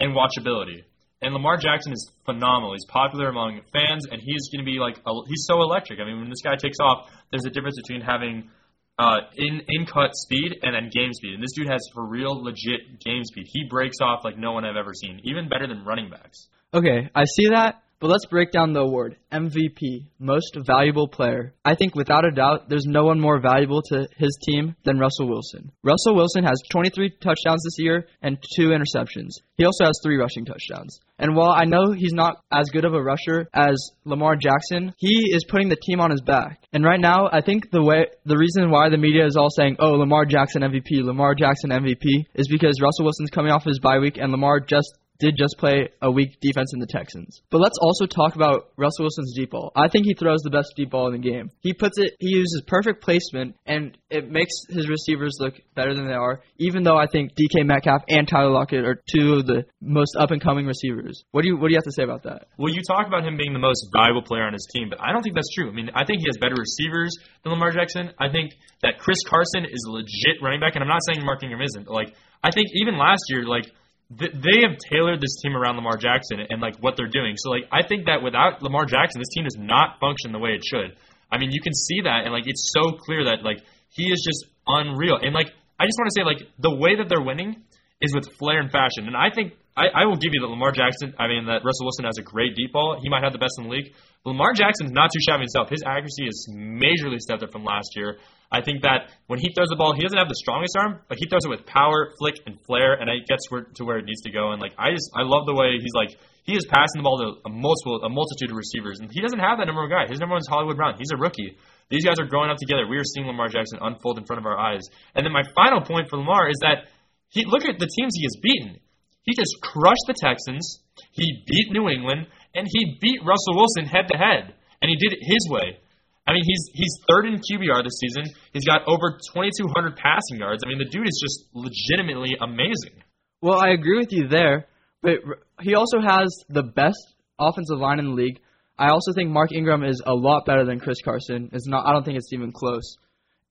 and 0.00 0.16
watchability. 0.16 0.84
And 1.22 1.32
Lamar 1.32 1.56
Jackson 1.56 1.92
is 1.92 2.10
phenomenal. 2.26 2.72
He's 2.72 2.84
popular 2.86 3.28
among 3.28 3.60
fans, 3.72 4.06
and 4.10 4.20
he's 4.20 4.48
going 4.52 4.64
to 4.64 4.70
be 4.70 4.78
like 4.78 4.96
he's 5.26 5.44
so 5.46 5.62
electric. 5.62 6.00
I 6.00 6.04
mean, 6.04 6.20
when 6.20 6.28
this 6.28 6.42
guy 6.42 6.56
takes 6.56 6.78
off, 6.80 7.10
there's 7.30 7.46
a 7.46 7.50
difference 7.50 7.76
between 7.80 8.02
having 8.02 8.50
uh, 8.98 9.20
in 9.36 9.62
in 9.68 9.86
cut 9.86 10.10
speed 10.14 10.58
and 10.62 10.74
then 10.74 10.90
game 10.90 11.12
speed. 11.12 11.34
And 11.34 11.42
this 11.42 11.52
dude 11.54 11.68
has 11.68 11.80
for 11.94 12.06
real 12.06 12.42
legit 12.42 13.00
game 13.04 13.24
speed. 13.24 13.46
He 13.48 13.64
breaks 13.68 13.98
off 14.02 14.24
like 14.24 14.38
no 14.38 14.52
one 14.52 14.64
I've 14.64 14.76
ever 14.76 14.92
seen, 14.94 15.20
even 15.24 15.48
better 15.48 15.66
than 15.66 15.84
running 15.84 16.10
backs. 16.10 16.48
Okay, 16.72 17.08
I 17.14 17.24
see 17.24 17.48
that, 17.50 17.83
but 18.00 18.10
let's 18.10 18.26
break 18.26 18.50
down 18.50 18.72
the 18.72 18.80
award 18.80 19.16
MVP, 19.32 20.06
Most 20.18 20.56
Valuable 20.66 21.08
Player. 21.08 21.54
I 21.64 21.74
think 21.74 21.94
without 21.94 22.24
a 22.24 22.30
doubt, 22.30 22.68
there's 22.68 22.86
no 22.86 23.04
one 23.04 23.20
more 23.20 23.40
valuable 23.40 23.82
to 23.90 24.06
his 24.16 24.38
team 24.46 24.76
than 24.84 24.98
Russell 24.98 25.28
Wilson. 25.28 25.72
Russell 25.82 26.14
Wilson 26.14 26.44
has 26.44 26.60
23 26.70 27.10
touchdowns 27.20 27.62
this 27.64 27.78
year 27.78 28.06
and 28.22 28.38
two 28.56 28.68
interceptions. 28.68 29.30
He 29.56 29.64
also 29.64 29.84
has 29.84 29.98
three 30.02 30.16
rushing 30.16 30.44
touchdowns. 30.44 31.00
And 31.18 31.36
while 31.36 31.50
I 31.50 31.64
know 31.64 31.92
he's 31.92 32.12
not 32.12 32.36
as 32.52 32.70
good 32.70 32.84
of 32.84 32.94
a 32.94 33.02
rusher 33.02 33.48
as 33.54 33.90
Lamar 34.04 34.36
Jackson, 34.36 34.92
he 34.98 35.32
is 35.32 35.44
putting 35.48 35.68
the 35.68 35.76
team 35.76 36.00
on 36.00 36.10
his 36.10 36.20
back. 36.20 36.58
And 36.72 36.84
right 36.84 37.00
now, 37.00 37.28
I 37.32 37.40
think 37.40 37.70
the 37.70 37.82
way 37.82 38.06
the 38.26 38.36
reason 38.36 38.70
why 38.70 38.88
the 38.88 38.98
media 38.98 39.24
is 39.24 39.36
all 39.36 39.50
saying, 39.50 39.76
"Oh, 39.78 39.92
Lamar 39.92 40.24
Jackson 40.24 40.62
MVP, 40.62 41.02
Lamar 41.02 41.34
Jackson 41.36 41.70
MVP," 41.70 42.26
is 42.34 42.48
because 42.48 42.80
Russell 42.82 43.04
Wilson's 43.04 43.30
coming 43.30 43.52
off 43.52 43.64
his 43.64 43.78
bye 43.78 43.98
week 43.98 44.18
and 44.18 44.32
Lamar 44.32 44.58
just 44.58 44.98
did 45.18 45.36
just 45.38 45.56
play 45.58 45.88
a 46.02 46.10
weak 46.10 46.40
defense 46.40 46.72
in 46.74 46.80
the 46.80 46.86
Texans. 46.86 47.40
But 47.50 47.58
let's 47.58 47.78
also 47.80 48.06
talk 48.06 48.34
about 48.34 48.70
Russell 48.76 49.04
Wilson's 49.04 49.34
deep 49.34 49.50
ball. 49.50 49.72
I 49.76 49.88
think 49.88 50.06
he 50.06 50.14
throws 50.14 50.40
the 50.42 50.50
best 50.50 50.72
deep 50.76 50.90
ball 50.90 51.06
in 51.06 51.12
the 51.20 51.30
game. 51.30 51.50
He 51.60 51.72
puts 51.72 51.98
it, 51.98 52.14
he 52.18 52.30
uses 52.30 52.62
perfect 52.66 53.02
placement, 53.02 53.56
and 53.66 53.96
it 54.10 54.30
makes 54.30 54.52
his 54.68 54.88
receivers 54.88 55.36
look 55.38 55.54
better 55.74 55.94
than 55.94 56.06
they 56.06 56.14
are. 56.14 56.42
Even 56.58 56.82
though 56.82 56.96
I 56.96 57.06
think 57.06 57.32
DK 57.32 57.64
Metcalf 57.64 58.02
and 58.08 58.26
Tyler 58.26 58.50
Lockett 58.50 58.84
are 58.84 59.02
two 59.10 59.34
of 59.34 59.46
the 59.46 59.64
most 59.80 60.16
up 60.18 60.30
and 60.30 60.42
coming 60.42 60.66
receivers. 60.66 61.24
What 61.30 61.42
do 61.42 61.48
you 61.48 61.56
what 61.56 61.68
do 61.68 61.72
you 61.74 61.78
have 61.78 61.84
to 61.84 61.92
say 61.92 62.02
about 62.02 62.24
that? 62.24 62.48
Well, 62.58 62.72
you 62.72 62.82
talk 62.86 63.06
about 63.06 63.24
him 63.24 63.36
being 63.36 63.52
the 63.52 63.62
most 63.62 63.88
valuable 63.94 64.22
player 64.22 64.44
on 64.44 64.52
his 64.52 64.66
team, 64.74 64.88
but 64.90 65.00
I 65.00 65.12
don't 65.12 65.22
think 65.22 65.34
that's 65.34 65.52
true. 65.54 65.70
I 65.70 65.72
mean, 65.72 65.90
I 65.94 66.04
think 66.04 66.20
he 66.20 66.26
has 66.26 66.38
better 66.40 66.56
receivers 66.58 67.14
than 67.42 67.52
Lamar 67.52 67.70
Jackson. 67.70 68.10
I 68.18 68.30
think 68.30 68.52
that 68.82 68.98
Chris 68.98 69.18
Carson 69.28 69.64
is 69.64 69.84
a 69.88 69.92
legit 69.92 70.42
running 70.42 70.60
back, 70.60 70.74
and 70.74 70.82
I'm 70.82 70.88
not 70.88 71.02
saying 71.06 71.24
Mark 71.24 71.42
Ingram 71.42 71.62
isn't. 71.62 71.88
Like, 71.88 72.14
I 72.42 72.50
think 72.50 72.68
even 72.74 72.98
last 72.98 73.22
year, 73.28 73.46
like 73.46 73.70
they 74.10 74.60
have 74.62 74.76
tailored 74.90 75.20
this 75.20 75.40
team 75.42 75.56
around 75.56 75.76
Lamar 75.76 75.96
Jackson 75.96 76.38
and 76.48 76.60
like 76.60 76.76
what 76.80 76.94
they're 76.96 77.08
doing. 77.08 77.34
So 77.36 77.50
like 77.50 77.64
I 77.72 77.86
think 77.86 78.06
that 78.06 78.22
without 78.22 78.62
Lamar 78.62 78.84
Jackson, 78.84 79.20
this 79.20 79.32
team 79.34 79.44
does 79.44 79.56
not 79.58 79.98
function 80.00 80.32
the 80.32 80.38
way 80.38 80.50
it 80.50 80.64
should. 80.64 80.96
I 81.32 81.38
mean, 81.38 81.50
you 81.50 81.60
can 81.60 81.74
see 81.74 82.02
that 82.02 82.24
and 82.24 82.32
like 82.32 82.44
it's 82.46 82.72
so 82.72 82.96
clear 82.98 83.24
that 83.24 83.42
like 83.42 83.58
he 83.90 84.04
is 84.04 84.22
just 84.24 84.52
unreal. 84.66 85.18
And 85.20 85.34
like 85.34 85.52
I 85.78 85.86
just 85.86 85.98
want 85.98 86.10
to 86.12 86.14
say 86.14 86.24
like 86.24 86.42
the 86.58 86.74
way 86.74 86.96
that 86.96 87.08
they're 87.08 87.24
winning 87.24 87.62
is 88.04 88.14
with 88.14 88.28
flair 88.36 88.60
and 88.60 88.70
fashion. 88.70 89.08
And 89.08 89.16
I 89.16 89.32
think 89.34 89.54
I, 89.76 89.88
I 89.90 90.04
will 90.06 90.20
give 90.20 90.30
you 90.36 90.40
that 90.40 90.52
Lamar 90.52 90.70
Jackson. 90.70 91.14
I 91.18 91.26
mean 91.26 91.46
that 91.46 91.64
Russell 91.64 91.88
Wilson 91.88 92.04
has 92.04 92.18
a 92.18 92.22
great 92.22 92.54
deep 92.54 92.72
ball. 92.72 93.00
He 93.02 93.08
might 93.08 93.24
have 93.24 93.32
the 93.32 93.42
best 93.42 93.56
in 93.58 93.64
the 93.64 93.72
league. 93.72 93.90
Lamar 94.24 94.52
Jackson's 94.54 94.92
not 94.92 95.10
too 95.10 95.20
shabby 95.24 95.48
himself. 95.48 95.68
His 95.68 95.82
accuracy 95.84 96.28
is 96.28 96.48
majorly 96.52 97.18
stepped 97.18 97.42
up 97.42 97.50
from 97.50 97.64
last 97.64 97.96
year. 97.96 98.18
I 98.52 98.62
think 98.62 98.82
that 98.82 99.10
when 99.26 99.40
he 99.40 99.50
throws 99.56 99.68
the 99.68 99.76
ball, 99.76 99.92
he 99.96 100.02
doesn't 100.02 100.16
have 100.16 100.30
the 100.30 100.38
strongest 100.38 100.76
arm, 100.78 101.00
but 101.08 101.18
he 101.18 101.26
throws 101.26 101.44
it 101.44 101.50
with 101.50 101.66
power, 101.66 102.14
flick, 102.22 102.38
and 102.46 102.54
flair, 102.64 102.94
and 102.94 103.10
it 103.10 103.26
gets 103.26 103.50
where, 103.50 103.66
to 103.74 103.84
where 103.84 103.98
it 103.98 104.06
needs 104.06 104.22
to 104.22 104.30
go. 104.30 104.52
And 104.52 104.62
like 104.62 104.72
I 104.78 104.94
just, 104.94 105.10
I 105.16 105.26
love 105.26 105.44
the 105.44 105.58
way 105.58 105.76
he's 105.82 105.96
like 105.96 106.14
he 106.44 106.52
is 106.52 106.68
passing 106.68 107.00
the 107.00 107.06
ball 107.08 107.16
to 107.24 107.40
a 107.48 107.50
multiple, 107.50 108.04
a 108.04 108.12
multitude 108.12 108.52
of 108.52 108.56
receivers, 108.60 109.00
and 109.00 109.08
he 109.10 109.24
doesn't 109.24 109.40
have 109.40 109.56
that 109.58 109.64
number 109.64 109.80
one 109.80 109.90
guy. 109.90 110.04
His 110.04 110.20
number 110.20 110.36
one 110.36 110.44
is 110.44 110.48
Hollywood 110.48 110.76
Brown. 110.76 111.00
He's 111.00 111.10
a 111.10 111.16
rookie. 111.16 111.56
These 111.88 112.04
guys 112.04 112.20
are 112.20 112.28
growing 112.28 112.52
up 112.52 112.60
together. 112.60 112.84
We 112.84 113.00
are 113.00 113.04
seeing 113.04 113.26
Lamar 113.26 113.48
Jackson 113.48 113.80
unfold 113.80 114.20
in 114.20 114.24
front 114.28 114.40
of 114.40 114.46
our 114.46 114.56
eyes. 114.56 114.84
And 115.16 115.24
then 115.24 115.32
my 115.32 115.42
final 115.56 115.80
point 115.80 116.08
for 116.08 116.20
Lamar 116.20 116.48
is 116.48 116.60
that 116.60 116.92
he 117.34 117.44
look 117.44 117.66
at 117.66 117.78
the 117.78 117.90
teams 117.90 118.14
he 118.14 118.24
has 118.24 118.38
beaten. 118.40 118.78
He 119.26 119.34
just 119.34 119.58
crushed 119.60 120.06
the 120.06 120.14
Texans. 120.14 120.80
He 121.10 121.42
beat 121.46 121.72
New 121.72 121.88
England, 121.88 122.28
and 122.54 122.66
he 122.70 122.96
beat 123.00 123.20
Russell 123.26 123.56
Wilson 123.56 123.86
head 123.86 124.06
to 124.12 124.16
head, 124.16 124.54
and 124.80 124.88
he 124.88 124.96
did 124.96 125.18
it 125.18 125.20
his 125.20 125.48
way. 125.50 125.78
I 126.26 126.32
mean, 126.32 126.42
he's 126.46 126.70
he's 126.72 126.94
third 127.10 127.26
in 127.26 127.34
QBR 127.34 127.82
this 127.84 127.98
season. 128.00 128.24
He's 128.52 128.64
got 128.64 128.86
over 128.86 129.18
2,200 129.34 129.96
passing 129.96 130.38
yards. 130.38 130.62
I 130.64 130.68
mean, 130.68 130.78
the 130.78 130.88
dude 130.88 131.06
is 131.06 131.20
just 131.20 131.50
legitimately 131.52 132.36
amazing. 132.40 133.02
Well, 133.42 133.58
I 133.58 133.70
agree 133.70 133.98
with 133.98 134.12
you 134.12 134.28
there, 134.28 134.66
but 135.02 135.18
he 135.60 135.74
also 135.74 136.00
has 136.00 136.28
the 136.48 136.62
best 136.62 137.14
offensive 137.38 137.78
line 137.78 137.98
in 137.98 138.06
the 138.06 138.14
league. 138.14 138.40
I 138.78 138.88
also 138.88 139.12
think 139.12 139.30
Mark 139.30 139.52
Ingram 139.52 139.84
is 139.84 140.00
a 140.06 140.14
lot 140.14 140.46
better 140.46 140.64
than 140.64 140.80
Chris 140.80 141.02
Carson. 141.04 141.50
It's 141.52 141.66
not. 141.66 141.86
I 141.86 141.92
don't 141.92 142.04
think 142.04 142.16
it's 142.16 142.32
even 142.32 142.52
close. 142.52 142.96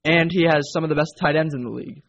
And 0.04 0.30
he 0.32 0.44
has 0.44 0.70
some 0.72 0.84
of 0.84 0.90
the 0.90 0.96
best 0.96 1.14
tight 1.20 1.36
ends 1.36 1.54
in 1.54 1.62
the 1.62 1.70
league. 1.70 2.02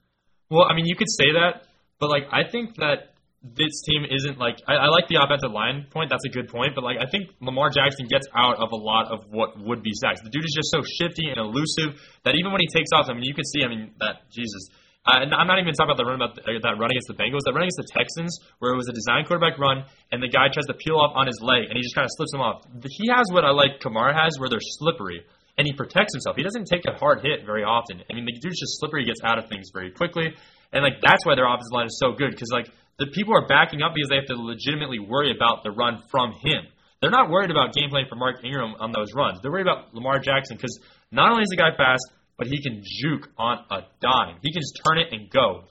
Well, 0.50 0.66
I 0.70 0.76
mean, 0.76 0.86
you 0.86 0.96
could 0.96 1.10
say 1.10 1.32
that, 1.34 1.65
but 2.00 2.10
like 2.10 2.24
I 2.32 2.50
think 2.50 2.76
that 2.78 3.16
this 3.54 3.86
team 3.86 4.06
isn't 4.10 4.40
like 4.42 4.58
I, 4.68 4.74
I, 4.74 4.88
like 4.90 5.06
the 5.08 5.22
offensive 5.22 5.52
line 5.52 5.86
point. 5.94 6.10
That's 6.10 6.26
a 6.26 6.34
good 6.34 6.50
point, 6.50 6.74
but 6.74 6.84
like 6.84 6.98
I 6.98 7.06
think 7.06 7.30
Lamar 7.42 7.70
Jackson 7.70 8.08
gets 8.10 8.26
out 8.34 8.58
of 8.58 8.74
a 8.74 8.80
lot 8.80 9.14
of 9.14 9.30
what 9.30 9.54
would 9.62 9.84
be 9.84 9.94
sacks. 10.02 10.22
The 10.26 10.34
dude 10.34 10.46
is 10.46 10.56
just 10.56 10.74
so 10.74 10.82
shifty 10.82 11.30
and 11.30 11.38
elusive 11.38 12.02
that 12.26 12.34
even 12.34 12.50
when 12.50 12.62
he 12.62 12.70
takes 12.74 12.90
off, 12.90 13.06
I 13.06 13.14
mean, 13.14 13.24
you 13.24 13.38
can 13.38 13.46
see. 13.46 13.62
I 13.62 13.70
mean, 13.70 13.94
that 14.00 14.26
Jesus. 14.34 14.74
Uh, 15.06 15.22
and 15.22 15.30
I'm 15.38 15.46
not 15.46 15.62
even 15.62 15.70
talking 15.78 15.94
about 15.94 16.02
the 16.02 16.10
run 16.10 16.18
about 16.18 16.34
the, 16.34 16.42
that 16.42 16.82
run 16.82 16.90
against 16.90 17.06
the 17.06 17.14
Bengals. 17.14 17.46
That 17.46 17.54
run 17.54 17.70
against 17.70 17.78
the 17.78 17.94
Texans, 17.94 18.34
where 18.58 18.74
it 18.74 18.78
was 18.78 18.90
a 18.90 18.96
design 18.98 19.22
quarterback 19.30 19.62
run, 19.62 19.86
and 20.10 20.18
the 20.18 20.32
guy 20.32 20.50
tries 20.50 20.66
to 20.66 20.74
peel 20.74 20.98
off 20.98 21.14
on 21.14 21.30
his 21.30 21.38
leg, 21.46 21.70
and 21.70 21.78
he 21.78 21.86
just 21.86 21.94
kind 21.94 22.10
of 22.10 22.14
slips 22.18 22.34
him 22.34 22.42
off. 22.42 22.66
He 22.90 23.14
has 23.14 23.30
what 23.30 23.46
I 23.46 23.54
like 23.54 23.78
Kamara 23.78 24.18
has, 24.18 24.42
where 24.42 24.50
they're 24.50 24.66
slippery, 24.82 25.22
and 25.62 25.70
he 25.70 25.78
protects 25.78 26.18
himself. 26.18 26.36
He 26.36 26.42
doesn't 26.42 26.66
take 26.66 26.90
a 26.90 26.98
hard 26.98 27.22
hit 27.22 27.46
very 27.46 27.62
often. 27.62 28.02
I 28.02 28.18
mean, 28.18 28.26
the 28.26 28.34
dude's 28.34 28.58
just 28.58 28.82
slippery. 28.82 29.06
He 29.06 29.14
gets 29.14 29.22
out 29.22 29.38
of 29.38 29.46
things 29.46 29.70
very 29.70 29.94
quickly, 29.94 30.34
and 30.72 30.84
like 30.84 31.02
that's 31.02 31.26
why 31.26 31.36
their 31.36 31.48
offensive 31.48 31.72
line 31.72 31.88
is 31.88 31.98
so 32.00 32.14
good 32.14 32.32
because 32.32 32.50
like 32.52 32.68
the 32.98 33.08
people 33.08 33.36
are 33.36 33.48
backing 33.48 33.82
up 33.82 33.94
because 33.94 34.10
they 34.10 34.16
have 34.16 34.32
to 34.32 34.36
legitimately 34.36 35.00
worry 35.00 35.32
about 35.36 35.64
the 35.64 35.72
run 35.72 36.04
from 36.10 36.32
him. 36.32 36.64
They're 37.02 37.12
not 37.12 37.30
worried 37.30 37.52
about 37.52 37.74
game 37.74 37.90
plan 37.90 38.06
for 38.10 38.16
Mark 38.16 38.44
Ingram 38.44 38.76
on 38.80 38.92
those 38.92 39.14
runs. 39.14 39.40
They're 39.42 39.52
worried 39.52 39.68
about 39.68 39.94
Lamar 39.94 40.20
Jackson 40.20 40.58
because 40.58 40.80
not 41.12 41.32
only 41.32 41.44
is 41.44 41.50
the 41.50 41.58
guy 41.58 41.76
fast, 41.76 42.02
but 42.38 42.48
he 42.48 42.62
can 42.62 42.82
juke 42.84 43.30
on 43.38 43.60
a 43.70 43.82
dime. 44.02 44.40
He 44.42 44.52
can 44.52 44.62
just 44.62 44.80
turn 44.86 44.98
it 44.98 45.08
and 45.12 45.30
go. 45.30 45.66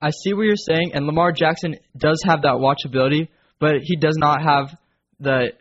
I 0.00 0.10
see 0.10 0.34
what 0.34 0.42
you're 0.42 0.56
saying, 0.56 0.92
and 0.94 1.06
Lamar 1.06 1.32
Jackson 1.32 1.76
does 1.96 2.22
have 2.26 2.42
that 2.42 2.60
watchability, 2.60 3.28
but 3.58 3.76
he 3.82 3.96
does 3.96 4.16
not 4.18 4.42
have 4.42 4.76
the 5.18 5.52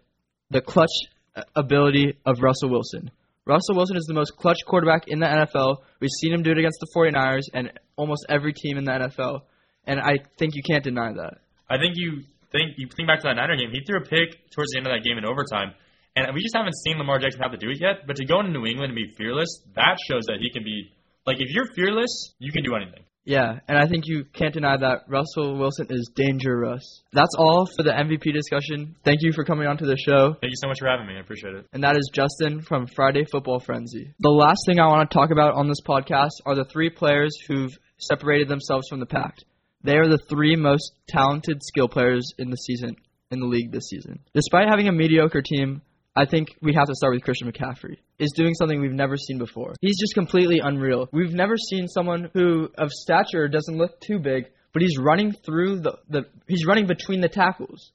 the 0.49 0.61
clutch 0.61 0.89
uh, 1.35 1.43
ability 1.55 2.17
of 2.25 2.41
Russell 2.41 2.69
Wilson. 2.69 3.11
Russell 3.47 3.75
Wilson 3.75 3.95
is 3.95 4.05
the 4.07 4.15
most 4.15 4.35
clutch 4.37 4.57
quarterback 4.65 5.03
in 5.07 5.19
the 5.19 5.27
NFL. 5.27 5.77
We've 5.99 6.09
seen 6.21 6.33
him 6.33 6.41
do 6.41 6.51
it 6.51 6.57
against 6.57 6.79
the 6.79 6.87
49ers 6.95 7.43
and 7.53 7.71
almost 7.95 8.25
every 8.27 8.53
team 8.53 8.77
in 8.77 8.85
the 8.85 8.91
NFL, 8.91 9.41
and 9.85 9.99
I 9.99 10.17
think 10.39 10.55
you 10.55 10.63
can't 10.63 10.83
deny 10.83 11.13
that. 11.13 11.37
I 11.69 11.77
think 11.77 11.93
you 11.95 12.23
think 12.51 12.73
you 12.77 12.87
think 12.95 13.07
back 13.07 13.21
to 13.21 13.27
that 13.29 13.35
Niner 13.35 13.55
game. 13.55 13.69
He 13.71 13.81
threw 13.85 13.99
a 13.99 14.03
pick 14.03 14.49
towards 14.49 14.71
the 14.71 14.79
end 14.79 14.87
of 14.87 14.93
that 14.93 15.05
game 15.05 15.19
in 15.19 15.25
overtime, 15.25 15.73
and 16.15 16.25
we 16.33 16.41
just 16.41 16.55
haven't 16.57 16.73
seen 16.73 16.97
Lamar 16.97 17.19
Jackson 17.19 17.41
have 17.41 17.51
to 17.51 17.57
do 17.57 17.69
it 17.69 17.77
yet. 17.79 18.07
But 18.07 18.15
to 18.17 18.25
go 18.25 18.39
into 18.39 18.51
New 18.51 18.65
England 18.65 18.93
and 18.93 18.97
be 18.97 19.13
fearless, 19.15 19.61
that 19.75 19.97
shows 20.09 20.25
that 20.25 20.41
he 20.41 20.49
can 20.49 20.63
be 20.63 20.89
like 21.27 21.37
if 21.37 21.53
you're 21.53 21.69
fearless, 21.75 22.33
you 22.39 22.51
can 22.51 22.63
do 22.63 22.73
anything. 22.73 23.05
Yeah, 23.25 23.59
and 23.67 23.77
I 23.77 23.87
think 23.87 24.03
you 24.05 24.23
can't 24.33 24.53
deny 24.53 24.77
that 24.77 25.05
Russell 25.07 25.57
Wilson 25.57 25.87
is 25.89 26.11
dangerous. 26.15 27.01
That's 27.11 27.33
all 27.37 27.65
for 27.75 27.81
the 27.81 27.89
MVP 27.89 28.31
discussion. 28.31 28.95
Thank 29.03 29.21
you 29.21 29.33
for 29.33 29.43
coming 29.43 29.67
on 29.67 29.77
to 29.77 29.85
the 29.85 29.97
show. 29.97 30.33
Thank 30.39 30.51
you 30.51 30.61
so 30.61 30.67
much 30.67 30.77
for 30.79 30.87
having 30.87 31.07
me. 31.07 31.15
I 31.17 31.21
appreciate 31.21 31.55
it. 31.55 31.65
And 31.73 31.83
that 31.83 31.97
is 31.97 32.09
Justin 32.13 32.61
from 32.61 32.85
Friday 32.85 33.25
Football 33.31 33.59
Frenzy. 33.59 34.13
The 34.19 34.29
last 34.29 34.59
thing 34.67 34.79
I 34.79 34.87
want 34.87 35.09
to 35.09 35.13
talk 35.13 35.31
about 35.31 35.55
on 35.55 35.67
this 35.67 35.81
podcast 35.81 36.29
are 36.45 36.55
the 36.55 36.65
three 36.65 36.91
players 36.91 37.35
who've 37.47 37.75
separated 37.97 38.47
themselves 38.47 38.87
from 38.89 38.99
the 38.99 39.07
pack. 39.07 39.35
They 39.83 39.97
are 39.97 40.07
the 40.07 40.19
three 40.29 40.55
most 40.55 40.91
talented 41.07 41.63
skill 41.63 41.87
players 41.87 42.31
in 42.37 42.51
the 42.51 42.57
season 42.57 42.95
in 43.31 43.39
the 43.39 43.47
league 43.47 43.71
this 43.71 43.87
season. 43.89 44.19
Despite 44.33 44.67
having 44.69 44.87
a 44.87 44.91
mediocre 44.91 45.41
team, 45.41 45.81
I 46.15 46.25
think 46.25 46.55
we 46.61 46.73
have 46.73 46.87
to 46.87 46.95
start 46.95 47.13
with 47.13 47.23
Christian 47.23 47.51
McCaffrey. 47.51 47.97
Is 48.19 48.31
doing 48.35 48.53
something 48.53 48.79
we've 48.79 48.93
never 48.93 49.17
seen 49.17 49.37
before. 49.37 49.73
He's 49.81 49.99
just 49.99 50.13
completely 50.13 50.59
unreal. 50.63 51.09
We've 51.11 51.33
never 51.33 51.57
seen 51.57 51.87
someone 51.89 52.29
who 52.33 52.69
of 52.77 52.89
stature 52.91 53.49
doesn't 53.49 53.77
look 53.77 53.99
too 53.99 54.19
big, 54.19 54.45
but 54.71 54.81
he's 54.81 54.97
running 54.97 55.33
through 55.33 55.81
the, 55.81 55.97
the 56.09 56.21
he's 56.47 56.65
running 56.65 56.87
between 56.87 57.19
the 57.19 57.27
tackles. 57.27 57.91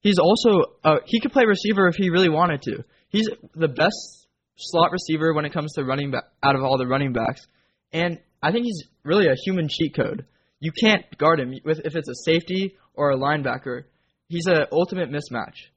He's 0.00 0.18
also 0.18 0.76
uh, 0.84 0.96
he 1.06 1.20
could 1.20 1.32
play 1.32 1.44
receiver 1.46 1.88
if 1.88 1.94
he 1.94 2.10
really 2.10 2.28
wanted 2.28 2.60
to. 2.62 2.84
He's 3.08 3.28
the 3.54 3.68
best 3.68 4.26
slot 4.56 4.92
receiver 4.92 5.32
when 5.32 5.46
it 5.46 5.52
comes 5.52 5.72
to 5.74 5.84
running 5.84 6.10
back 6.10 6.24
out 6.42 6.56
of 6.56 6.62
all 6.62 6.76
the 6.76 6.86
running 6.86 7.14
backs, 7.14 7.40
and 7.92 8.18
I 8.42 8.52
think 8.52 8.66
he's 8.66 8.84
really 9.02 9.28
a 9.28 9.34
human 9.44 9.68
cheat 9.68 9.94
code. 9.94 10.26
You 10.60 10.72
can't 10.72 11.04
guard 11.16 11.40
him 11.40 11.54
with 11.64 11.80
if 11.86 11.96
it's 11.96 12.08
a 12.08 12.14
safety 12.30 12.76
or 12.92 13.12
a 13.12 13.16
linebacker. 13.16 13.84
He's 14.28 14.46
an 14.46 14.66
ultimate 14.72 15.10
mismatch. 15.10 15.71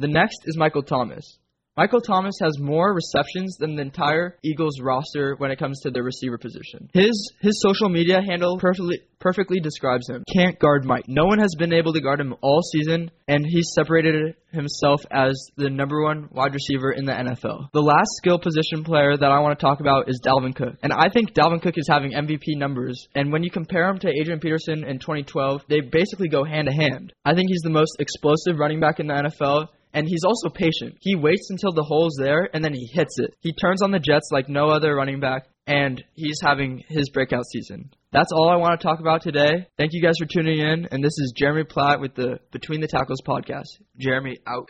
The 0.00 0.06
next 0.06 0.42
is 0.46 0.56
Michael 0.56 0.84
Thomas. 0.84 1.38
Michael 1.76 2.00
Thomas 2.00 2.34
has 2.42 2.58
more 2.58 2.92
receptions 2.92 3.56
than 3.56 3.76
the 3.76 3.82
entire 3.82 4.36
Eagles 4.44 4.80
roster 4.80 5.36
when 5.38 5.52
it 5.52 5.60
comes 5.60 5.80
to 5.80 5.90
the 5.90 6.02
receiver 6.02 6.36
position. 6.36 6.90
His 6.92 7.32
his 7.40 7.60
social 7.62 7.88
media 7.88 8.20
handle 8.20 8.58
perfectly 8.58 9.00
perfectly 9.20 9.60
describes 9.60 10.08
him. 10.08 10.24
Can't 10.32 10.58
guard 10.58 10.84
Mike. 10.84 11.04
No 11.06 11.26
one 11.26 11.38
has 11.38 11.54
been 11.56 11.72
able 11.72 11.92
to 11.92 12.00
guard 12.00 12.20
him 12.20 12.34
all 12.42 12.62
season, 12.62 13.12
and 13.28 13.44
he's 13.46 13.72
separated 13.74 14.34
himself 14.50 15.02
as 15.12 15.36
the 15.56 15.70
number 15.70 16.02
one 16.02 16.28
wide 16.32 16.54
receiver 16.54 16.90
in 16.90 17.04
the 17.04 17.12
NFL. 17.12 17.68
The 17.72 17.80
last 17.80 18.10
skill 18.16 18.40
position 18.40 18.82
player 18.82 19.16
that 19.16 19.30
I 19.30 19.38
want 19.38 19.56
to 19.56 19.64
talk 19.64 19.78
about 19.78 20.08
is 20.08 20.20
Dalvin 20.24 20.56
Cook, 20.56 20.74
and 20.82 20.92
I 20.92 21.08
think 21.08 21.32
Dalvin 21.32 21.62
Cook 21.62 21.74
is 21.76 21.88
having 21.88 22.12
MVP 22.12 22.56
numbers. 22.56 23.06
And 23.14 23.32
when 23.32 23.44
you 23.44 23.50
compare 23.50 23.88
him 23.88 23.98
to 23.98 24.08
Adrian 24.08 24.40
Peterson 24.40 24.82
in 24.84 24.98
2012, 24.98 25.62
they 25.68 25.80
basically 25.80 26.28
go 26.28 26.42
hand 26.42 26.68
to 26.68 26.74
hand. 26.74 27.12
I 27.24 27.34
think 27.34 27.50
he's 27.50 27.62
the 27.62 27.70
most 27.70 27.96
explosive 28.00 28.58
running 28.58 28.80
back 28.80 28.98
in 28.98 29.06
the 29.06 29.14
NFL 29.14 29.68
and 29.92 30.06
he's 30.06 30.24
also 30.24 30.48
patient. 30.48 30.96
He 31.00 31.14
waits 31.14 31.50
until 31.50 31.72
the 31.72 31.82
hole's 31.82 32.16
there 32.18 32.48
and 32.52 32.64
then 32.64 32.74
he 32.74 32.86
hits 32.92 33.18
it. 33.18 33.34
He 33.40 33.52
turns 33.52 33.82
on 33.82 33.90
the 33.90 33.98
Jets 33.98 34.30
like 34.32 34.48
no 34.48 34.68
other 34.68 34.94
running 34.94 35.20
back, 35.20 35.48
and 35.66 36.02
he's 36.14 36.40
having 36.42 36.82
his 36.88 37.10
breakout 37.10 37.44
season. 37.52 37.90
That's 38.10 38.32
all 38.32 38.48
I 38.48 38.56
want 38.56 38.80
to 38.80 38.86
talk 38.86 39.00
about 39.00 39.22
today. 39.22 39.66
Thank 39.76 39.92
you 39.92 40.02
guys 40.02 40.14
for 40.18 40.26
tuning 40.26 40.60
in, 40.60 40.88
and 40.90 41.04
this 41.04 41.18
is 41.18 41.34
Jeremy 41.36 41.64
Platt 41.64 42.00
with 42.00 42.14
the 42.14 42.40
Between 42.52 42.80
the 42.80 42.88
Tackles 42.88 43.20
podcast. 43.26 43.66
Jeremy 43.98 44.38
out. 44.46 44.68